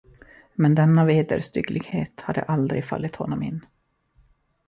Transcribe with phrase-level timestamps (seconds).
[0.53, 3.65] Men denna vederstygglighet hade aldrig fallit honom in.